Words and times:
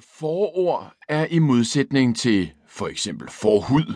Forord 0.00 0.92
er 1.08 1.26
i 1.30 1.38
modsætning 1.38 2.16
til 2.16 2.52
for 2.68 2.86
eksempel 2.86 3.28
forhud 3.30 3.94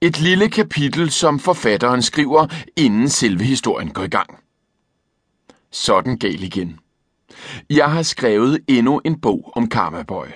et 0.00 0.20
lille 0.20 0.48
kapitel, 0.48 1.10
som 1.10 1.38
forfatteren 1.38 2.02
skriver, 2.02 2.46
inden 2.76 3.08
selve 3.08 3.44
historien 3.44 3.90
går 3.90 4.02
i 4.02 4.08
gang. 4.08 4.38
Sådan 5.70 6.18
gal 6.18 6.42
igen. 6.42 6.78
Jeg 7.70 7.90
har 7.90 8.02
skrevet 8.02 8.60
endnu 8.68 9.00
en 9.04 9.20
bog 9.20 9.52
om 9.56 9.68
Karmaboy. 9.68 10.26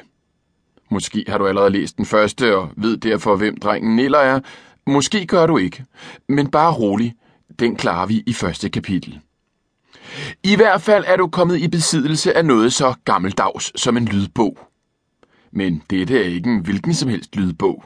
Måske 0.90 1.24
har 1.28 1.38
du 1.38 1.46
allerede 1.46 1.70
læst 1.70 1.96
den 1.96 2.06
første 2.06 2.56
og 2.56 2.70
ved 2.76 2.96
derfor, 2.96 3.36
hvem 3.36 3.56
drengen 3.56 3.96
Niller 3.96 4.18
er. 4.18 4.40
Måske 4.86 5.26
gør 5.26 5.46
du 5.46 5.58
ikke. 5.58 5.84
Men 6.28 6.50
bare 6.50 6.72
rolig, 6.72 7.14
den 7.58 7.76
klarer 7.76 8.06
vi 8.06 8.22
i 8.26 8.32
første 8.32 8.68
kapitel. 8.68 9.20
I 10.42 10.56
hvert 10.56 10.82
fald 10.82 11.04
er 11.06 11.16
du 11.16 11.28
kommet 11.28 11.58
i 11.58 11.68
besiddelse 11.68 12.36
af 12.36 12.44
noget 12.44 12.72
så 12.72 12.94
gammeldags 13.04 13.80
som 13.80 13.96
en 13.96 14.04
lydbog. 14.04 14.58
Men 15.54 15.82
dette 15.90 16.18
er 16.18 16.24
ikke 16.24 16.50
en 16.50 16.60
hvilken 16.60 16.94
som 16.94 17.08
helst 17.08 17.36
lydbog. 17.36 17.84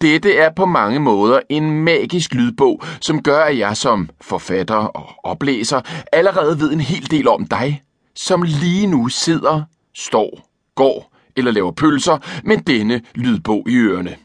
Dette 0.00 0.36
er 0.36 0.50
på 0.50 0.66
mange 0.66 1.00
måder 1.00 1.40
en 1.48 1.70
magisk 1.70 2.34
lydbog, 2.34 2.82
som 3.00 3.22
gør, 3.22 3.40
at 3.40 3.58
jeg 3.58 3.76
som 3.76 4.08
forfatter 4.20 4.74
og 4.74 5.14
oplæser 5.22 5.80
allerede 6.12 6.60
ved 6.60 6.72
en 6.72 6.80
hel 6.80 7.10
del 7.10 7.28
om 7.28 7.46
dig, 7.46 7.82
som 8.14 8.42
lige 8.42 8.86
nu 8.86 9.08
sidder, 9.08 9.62
står, 9.94 10.48
går 10.74 11.14
eller 11.36 11.50
laver 11.50 11.72
pølser 11.72 12.18
med 12.44 12.56
denne 12.58 13.02
lydbog 13.14 13.68
i 13.70 13.76
ørerne. 13.76 14.16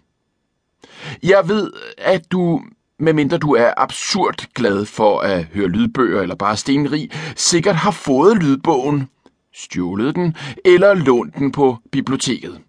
Jeg 1.23 1.49
ved, 1.49 1.71
at 1.97 2.31
du, 2.31 2.61
medmindre 2.99 3.37
du 3.37 3.53
er 3.53 3.73
absurd 3.77 4.45
glad 4.53 4.85
for 4.85 5.19
at 5.19 5.43
høre 5.43 5.67
lydbøger 5.67 6.21
eller 6.21 6.35
bare 6.35 6.57
stenrig, 6.57 7.09
sikkert 7.35 7.75
har 7.75 7.91
fået 7.91 8.43
lydbogen, 8.43 9.07
stjålet 9.53 10.15
den 10.15 10.35
eller 10.65 10.93
lånt 10.93 11.35
den 11.35 11.51
på 11.51 11.77
biblioteket. 11.91 12.59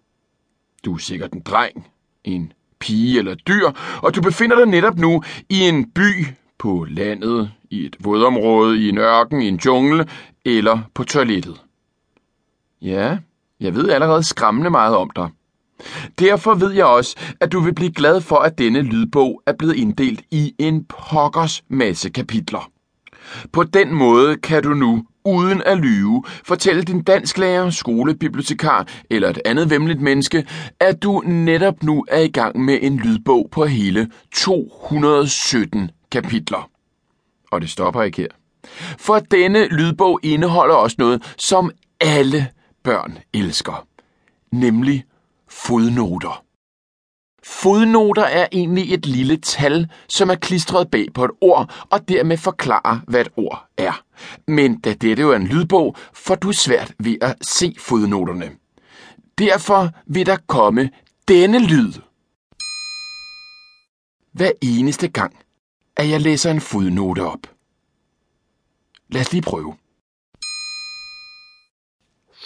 Du 0.85 0.93
er 0.93 0.97
sikkert 0.97 1.33
en 1.33 1.41
dreng, 1.41 1.87
en 2.23 2.53
pige 2.79 3.19
eller 3.19 3.35
dyr, 3.35 3.71
og 4.01 4.15
du 4.15 4.21
befinder 4.21 4.55
dig 4.55 4.65
netop 4.65 4.97
nu 4.97 5.23
i 5.49 5.61
en 5.61 5.91
by, 5.91 6.27
på 6.59 6.85
landet, 6.89 7.51
i 7.69 7.85
et 7.85 7.95
vådområde, 7.99 8.79
i 8.79 8.89
en 8.89 8.97
ørken, 8.97 9.41
i 9.41 9.47
en 9.47 9.59
jungle 9.65 10.07
eller 10.45 10.79
på 10.93 11.03
toilettet. 11.03 11.61
Ja, 12.81 13.17
jeg 13.59 13.75
ved 13.75 13.89
allerede 13.89 14.23
skræmmende 14.23 14.69
meget 14.69 14.95
om 14.95 15.09
dig. 15.15 15.29
Derfor 16.19 16.53
ved 16.53 16.71
jeg 16.71 16.85
også, 16.85 17.17
at 17.39 17.51
du 17.51 17.59
vil 17.59 17.75
blive 17.75 17.91
glad 17.91 18.21
for, 18.21 18.35
at 18.35 18.57
denne 18.57 18.81
lydbog 18.81 19.43
er 19.45 19.53
blevet 19.53 19.75
inddelt 19.75 20.21
i 20.31 20.55
en 20.59 20.85
pokkers 20.85 21.63
masse 21.67 22.09
kapitler. 22.09 22.71
På 23.51 23.63
den 23.63 23.93
måde 23.93 24.37
kan 24.37 24.63
du 24.63 24.73
nu 24.73 25.05
uden 25.25 25.61
at 25.65 25.77
lyve, 25.77 26.23
fortælle 26.43 26.83
din 26.83 27.01
dansklærer, 27.03 27.69
skolebibliotekar 27.69 28.87
eller 29.09 29.29
et 29.29 29.39
andet 29.45 29.69
vemmeligt 29.69 30.01
menneske, 30.01 30.47
at 30.79 31.03
du 31.03 31.23
netop 31.25 31.83
nu 31.83 32.05
er 32.07 32.19
i 32.19 32.27
gang 32.27 32.59
med 32.59 32.79
en 32.81 32.97
lydbog 32.97 33.49
på 33.51 33.65
hele 33.65 34.11
217 34.35 35.91
kapitler. 36.11 36.69
Og 37.51 37.61
det 37.61 37.69
stopper 37.69 38.03
ikke 38.03 38.17
her. 38.17 38.27
For 38.97 39.19
denne 39.19 39.67
lydbog 39.67 40.19
indeholder 40.23 40.75
også 40.75 40.95
noget, 40.99 41.33
som 41.37 41.71
alle 41.99 42.47
børn 42.83 43.17
elsker, 43.33 43.87
nemlig 44.51 45.05
fodnoter. 45.49 46.43
Fodnoter 47.43 48.23
er 48.23 48.47
egentlig 48.51 48.93
et 48.93 49.05
lille 49.05 49.37
tal, 49.37 49.89
som 50.09 50.29
er 50.29 50.35
klistret 50.35 50.91
bag 50.91 51.07
på 51.13 51.25
et 51.25 51.31
ord, 51.41 51.87
og 51.89 52.09
dermed 52.09 52.37
forklarer, 52.37 52.99
hvad 53.07 53.21
et 53.21 53.31
ord 53.37 53.65
er. 53.77 54.03
Men 54.47 54.79
da 54.79 54.93
dette 54.93 55.21
jo 55.21 55.31
er 55.31 55.35
en 55.35 55.47
lydbog, 55.47 55.95
får 56.13 56.35
du 56.35 56.51
svært 56.51 56.93
ved 56.99 57.17
at 57.21 57.35
se 57.41 57.75
fodnoterne. 57.79 58.51
Derfor 59.37 59.89
vil 60.05 60.25
der 60.25 60.37
komme 60.47 60.89
denne 61.27 61.59
lyd. 61.67 61.93
Hver 64.33 64.51
eneste 64.61 65.07
gang, 65.07 65.35
at 65.97 66.09
jeg 66.09 66.21
læser 66.21 66.51
en 66.51 66.61
fodnote 66.61 67.23
op. 67.23 67.47
Lad 69.09 69.21
os 69.21 69.31
lige 69.31 69.41
prøve. 69.41 69.75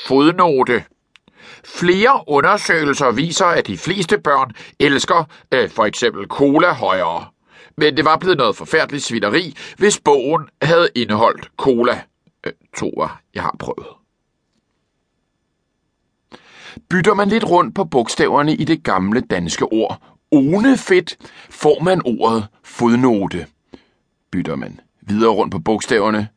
Fodnote 0.07 0.83
Flere 1.66 2.23
undersøgelser 2.28 3.11
viser, 3.11 3.45
at 3.45 3.67
de 3.67 3.78
fleste 3.78 4.17
børn 4.17 4.51
elsker 4.79 5.23
øh, 5.51 5.69
for 5.69 5.85
eksempel 5.85 6.28
cola 6.28 6.73
højere. 6.73 7.25
Men 7.78 7.97
det 7.97 8.06
var 8.06 8.17
blevet 8.17 8.38
noget 8.38 8.56
forfærdeligt 8.56 9.03
svineri, 9.03 9.56
hvis 9.78 10.00
bogen 10.00 10.50
havde 10.61 10.89
indeholdt 10.95 11.50
cola. 11.57 12.01
Øh, 12.45 12.53
toer, 12.78 13.22
jeg 13.33 13.44
har 13.44 13.56
prøvet. 13.59 13.88
Bytter 16.89 17.13
man 17.13 17.29
lidt 17.29 17.50
rundt 17.50 17.75
på 17.75 17.83
bogstaverne 17.83 18.56
i 18.56 18.63
det 18.63 18.83
gamle 18.83 19.22
danske 19.22 19.66
ord 19.66 20.01
onefedt, 20.31 21.17
får 21.50 21.83
man 21.83 22.01
ordet 22.06 22.47
fodnote. 22.63 23.47
Bytter 24.31 24.56
man 24.56 24.79
videre 25.01 25.31
rundt 25.31 25.51
på 25.51 25.59
bogstaverne, 25.59 26.27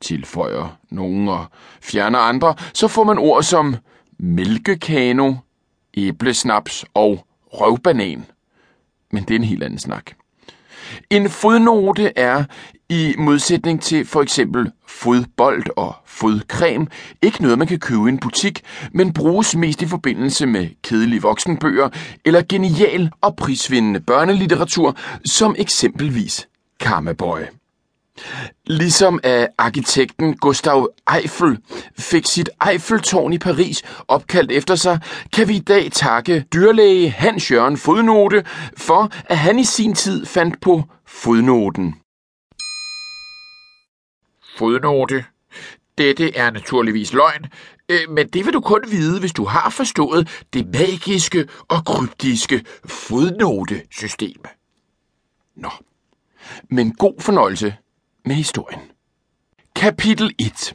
tilføjer 0.00 0.78
nogen 0.90 1.28
og 1.28 1.46
fjerner 1.82 2.18
andre, 2.18 2.54
så 2.74 2.88
får 2.88 3.04
man 3.04 3.18
ord 3.18 3.42
som 3.42 3.76
mælkekano, 4.18 5.34
æblesnaps 5.96 6.84
og 6.94 7.26
røvbanan. 7.46 8.24
Men 9.12 9.22
det 9.24 9.30
er 9.30 9.38
en 9.38 9.44
helt 9.44 9.62
anden 9.62 9.78
snak. 9.78 10.10
En 11.10 11.30
fodnote 11.30 12.12
er, 12.18 12.44
i 12.88 13.14
modsætning 13.18 13.82
til 13.82 14.06
for 14.06 14.22
eksempel 14.22 14.72
fodbold 14.86 15.64
og 15.76 15.94
fodcreme, 16.06 16.86
ikke 17.22 17.42
noget, 17.42 17.58
man 17.58 17.66
kan 17.66 17.78
købe 17.78 18.06
i 18.06 18.08
en 18.08 18.18
butik, 18.18 18.62
men 18.92 19.12
bruges 19.12 19.56
mest 19.56 19.82
i 19.82 19.86
forbindelse 19.86 20.46
med 20.46 20.68
kedelige 20.82 21.22
voksenbøger 21.22 21.88
eller 22.24 22.42
genial 22.48 23.10
og 23.20 23.36
prisvindende 23.36 24.00
børnelitteratur, 24.00 24.96
som 25.24 25.54
eksempelvis 25.58 26.48
Karmaboy. 26.80 27.40
Ligesom 28.66 29.20
at 29.22 29.48
arkitekten 29.58 30.36
Gustav 30.36 30.88
Eiffel 31.16 31.58
fik 31.98 32.26
sit 32.26 32.50
Eiffeltårn 32.70 33.32
i 33.32 33.38
Paris 33.38 33.82
opkaldt 34.08 34.52
efter 34.52 34.74
sig, 34.74 35.00
kan 35.32 35.48
vi 35.48 35.56
i 35.56 35.60
dag 35.60 35.92
takke 35.92 36.44
dyrlæge 36.54 37.10
Hans 37.10 37.50
Jørgen 37.50 37.76
Fodnote 37.76 38.44
for, 38.76 39.12
at 39.24 39.38
han 39.38 39.58
i 39.58 39.64
sin 39.64 39.94
tid 39.94 40.26
fandt 40.26 40.60
på 40.60 40.82
fodnoten. 41.06 41.94
Fodnote. 44.58 45.24
Dette 45.98 46.36
er 46.36 46.50
naturligvis 46.50 47.12
løgn, 47.12 47.46
øh, 47.88 48.10
men 48.10 48.28
det 48.28 48.44
vil 48.46 48.52
du 48.52 48.60
kun 48.60 48.80
vide, 48.90 49.20
hvis 49.20 49.32
du 49.32 49.44
har 49.44 49.70
forstået 49.70 50.44
det 50.52 50.66
magiske 50.66 51.48
og 51.68 51.84
kryptiske 51.84 52.64
fodnotesystem. 52.86 54.40
Nå, 55.56 55.70
men 56.70 56.92
god 56.92 57.20
fornøjelse 57.20 57.76
med 58.24 58.34
historien. 58.34 58.80
Kapitel 59.76 60.34
1 60.38 60.74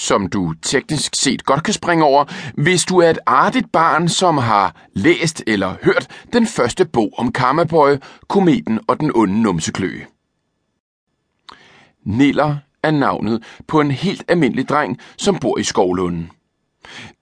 som 0.00 0.28
du 0.28 0.54
teknisk 0.62 1.14
set 1.14 1.44
godt 1.44 1.64
kan 1.64 1.74
springe 1.74 2.04
over, 2.04 2.24
hvis 2.62 2.84
du 2.84 2.98
er 2.98 3.10
et 3.10 3.18
artigt 3.26 3.72
barn, 3.72 4.08
som 4.08 4.38
har 4.38 4.76
læst 4.94 5.42
eller 5.46 5.74
hørt 5.82 6.06
den 6.32 6.46
første 6.46 6.84
bog 6.84 7.12
om 7.18 7.32
Karmaboy, 7.32 7.96
kometen 8.28 8.80
og 8.88 9.00
den 9.00 9.12
onde 9.14 9.42
numsekløe. 9.42 10.06
Niller 12.04 12.56
er 12.82 12.90
navnet 12.90 13.44
på 13.66 13.80
en 13.80 13.90
helt 13.90 14.24
almindelig 14.28 14.68
dreng, 14.68 14.98
som 15.16 15.38
bor 15.38 15.58
i 15.58 15.62
Skovlunden. 15.62 16.30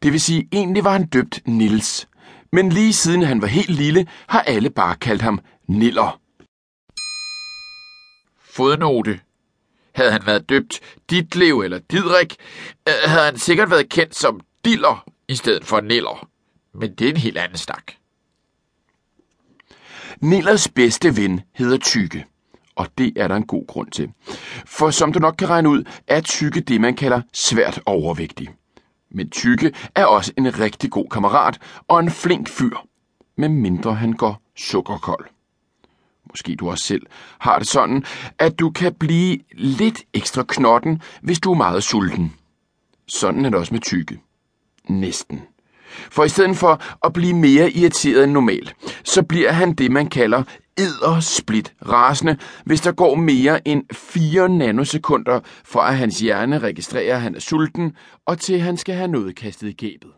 Det 0.02 0.12
vil 0.12 0.20
sige, 0.20 0.48
egentlig 0.52 0.84
var 0.84 0.92
han 0.92 1.06
døbt 1.06 1.40
Nils, 1.46 2.08
men 2.52 2.68
lige 2.68 2.92
siden 2.92 3.22
han 3.22 3.42
var 3.42 3.48
helt 3.48 3.70
lille, 3.70 4.06
har 4.28 4.40
alle 4.40 4.70
bare 4.70 4.96
kaldt 4.96 5.22
ham 5.22 5.40
Niller. 5.68 6.20
Fodnote 8.40 9.20
havde 9.98 10.12
han 10.12 10.26
været 10.26 10.48
døbt 10.48 10.80
Ditlev 11.10 11.60
eller 11.60 11.78
Didrik, 11.78 12.36
øh, 12.88 12.94
havde 13.04 13.24
han 13.24 13.38
sikkert 13.38 13.70
været 13.70 13.88
kendt 13.88 14.16
som 14.16 14.40
Diller 14.64 15.04
i 15.28 15.34
stedet 15.34 15.64
for 15.64 15.80
Niller. 15.80 16.28
Men 16.74 16.94
det 16.94 17.04
er 17.06 17.10
en 17.10 17.16
helt 17.16 17.38
anden 17.38 17.58
snak. 17.58 17.92
Nillers 20.20 20.68
bedste 20.68 21.16
ven 21.16 21.40
hedder 21.52 21.78
Tykke, 21.78 22.24
og 22.76 22.86
det 22.98 23.12
er 23.16 23.28
der 23.28 23.36
en 23.36 23.46
god 23.46 23.66
grund 23.66 23.90
til. 23.90 24.12
For 24.66 24.90
som 24.90 25.12
du 25.12 25.18
nok 25.18 25.34
kan 25.38 25.48
regne 25.48 25.68
ud, 25.68 25.84
er 26.06 26.20
Tykke 26.20 26.60
det, 26.60 26.80
man 26.80 26.96
kalder 26.96 27.20
svært 27.32 27.80
overvægtig. 27.86 28.48
Men 29.10 29.30
Tykke 29.30 29.72
er 29.94 30.04
også 30.04 30.32
en 30.36 30.58
rigtig 30.60 30.90
god 30.90 31.08
kammerat 31.10 31.58
og 31.88 32.00
en 32.00 32.10
flink 32.10 32.48
fyr, 32.48 32.76
medmindre 33.36 33.94
han 33.94 34.12
går 34.12 34.42
sukkerkold 34.56 35.26
måske 36.30 36.56
du 36.56 36.70
også 36.70 36.84
selv 36.84 37.02
har 37.38 37.58
det 37.58 37.68
sådan, 37.68 38.04
at 38.38 38.58
du 38.58 38.70
kan 38.70 38.94
blive 38.94 39.38
lidt 39.52 40.02
ekstra 40.14 40.44
knotten, 40.48 41.02
hvis 41.22 41.40
du 41.40 41.52
er 41.52 41.56
meget 41.56 41.82
sulten. 41.82 42.32
Sådan 43.08 43.44
er 43.44 43.50
det 43.50 43.58
også 43.58 43.74
med 43.74 43.80
tykke. 43.80 44.20
Næsten. 44.88 45.42
For 46.10 46.24
i 46.24 46.28
stedet 46.28 46.56
for 46.56 46.82
at 47.06 47.12
blive 47.12 47.34
mere 47.34 47.70
irriteret 47.70 48.24
end 48.24 48.32
normalt, 48.32 48.76
så 49.04 49.22
bliver 49.22 49.52
han 49.52 49.74
det, 49.74 49.90
man 49.90 50.06
kalder 50.06 50.42
eddersplit 50.78 51.74
rasende, 51.88 52.36
hvis 52.64 52.80
der 52.80 52.92
går 52.92 53.14
mere 53.14 53.68
end 53.68 53.84
4 53.92 54.48
nanosekunder 54.48 55.40
fra 55.64 55.88
at 55.90 55.96
hans 55.96 56.20
hjerne 56.20 56.58
registrerer, 56.58 57.14
at 57.14 57.22
han 57.22 57.34
er 57.34 57.40
sulten, 57.40 57.96
og 58.26 58.38
til 58.38 58.60
han 58.60 58.76
skal 58.76 58.94
have 58.94 59.08
noget 59.08 59.36
kastet 59.36 59.68
i 59.68 59.72
gæbet. 59.72 60.10